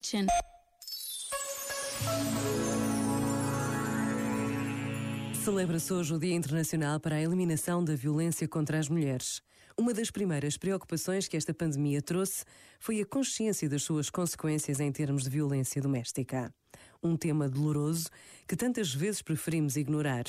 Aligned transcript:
Chin. 0.00 0.26
Celebra-se 5.44 5.92
hoje 5.92 6.14
o 6.14 6.18
Dia 6.18 6.34
Internacional 6.34 7.00
para 7.00 7.16
a 7.16 7.20
Eliminação 7.20 7.84
da 7.84 7.94
Violência 7.94 8.46
contra 8.46 8.78
as 8.78 8.88
Mulheres. 8.88 9.42
Uma 9.76 9.94
das 9.94 10.10
primeiras 10.10 10.56
preocupações 10.56 11.28
que 11.28 11.36
esta 11.36 11.54
pandemia 11.54 12.02
trouxe 12.02 12.44
foi 12.78 13.00
a 13.00 13.06
consciência 13.06 13.68
das 13.68 13.82
suas 13.82 14.10
consequências 14.10 14.80
em 14.80 14.90
termos 14.92 15.24
de 15.24 15.30
violência 15.30 15.80
doméstica. 15.82 16.52
Um 17.02 17.16
tema 17.16 17.48
doloroso 17.48 18.08
que 18.46 18.56
tantas 18.56 18.92
vezes 18.92 19.22
preferimos 19.22 19.76
ignorar, 19.76 20.24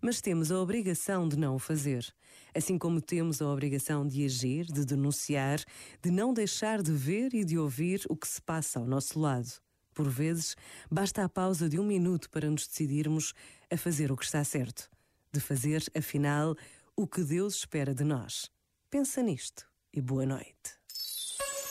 mas 0.00 0.22
temos 0.22 0.50
a 0.50 0.58
obrigação 0.58 1.28
de 1.28 1.36
não 1.36 1.54
o 1.54 1.58
fazer. 1.58 2.06
Assim 2.54 2.78
como 2.78 3.00
temos 3.00 3.42
a 3.42 3.48
obrigação 3.48 4.06
de 4.06 4.24
agir, 4.24 4.64
de 4.66 4.86
denunciar, 4.86 5.60
de 6.02 6.10
não 6.10 6.32
deixar 6.32 6.82
de 6.82 6.92
ver 6.92 7.34
e 7.34 7.44
de 7.44 7.58
ouvir 7.58 8.02
o 8.08 8.16
que 8.16 8.28
se 8.28 8.40
passa 8.40 8.78
ao 8.78 8.86
nosso 8.86 9.18
lado. 9.18 9.50
Por 9.92 10.08
vezes, 10.08 10.56
basta 10.90 11.22
a 11.22 11.28
pausa 11.28 11.68
de 11.68 11.78
um 11.78 11.84
minuto 11.84 12.30
para 12.30 12.50
nos 12.50 12.66
decidirmos 12.66 13.34
a 13.70 13.76
fazer 13.76 14.10
o 14.10 14.16
que 14.16 14.24
está 14.24 14.42
certo. 14.42 14.90
De 15.32 15.40
fazer, 15.40 15.84
afinal, 15.96 16.56
o 16.96 17.06
que 17.06 17.22
Deus 17.22 17.56
espera 17.56 17.94
de 17.94 18.04
nós. 18.04 18.50
Pensa 18.88 19.22
nisto 19.22 19.66
e 19.92 20.00
boa 20.00 20.24
noite. 20.24 20.83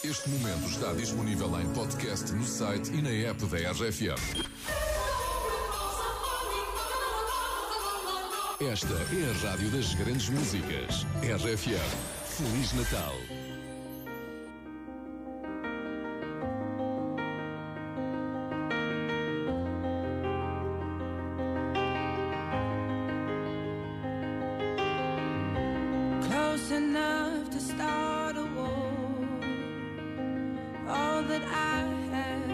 Este 0.03 0.29
momento 0.29 0.67
está 0.67 0.91
disponível 0.91 1.57
em 1.61 1.69
podcast 1.73 2.29
no 2.33 2.45
site 2.45 2.91
e 2.91 3.01
na 3.01 3.09
app 3.29 3.45
da 3.45 3.71
RFM. 3.71 4.19
Esta 8.59 8.93
é 8.93 9.29
a 9.29 9.49
rádio 9.49 9.69
das 9.71 9.93
grandes 9.95 10.27
músicas. 10.27 11.05
RFM. 11.23 11.79
Feliz 12.27 12.73
Natal. 12.73 13.15
close 26.29 26.71
enough 26.71 27.49
to 27.49 27.59
start 27.59 28.35
a 28.35 28.45
war. 28.55 28.92
That 31.27 31.45
I 31.45 31.79
have 32.11 32.49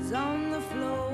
is 0.00 0.12
on 0.12 0.50
the 0.50 0.60
floor. 0.60 1.05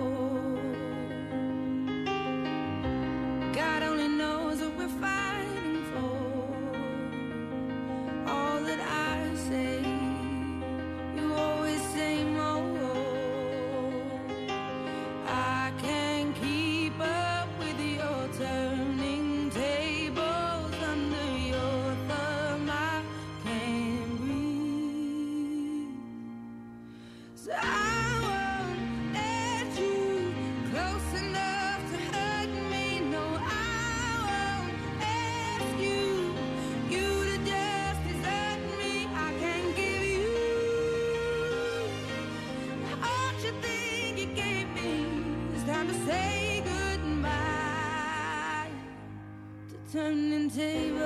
Turning 49.92 50.48
tables. 50.48 51.02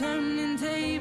Turning 0.00 0.58
tables. 0.58 0.97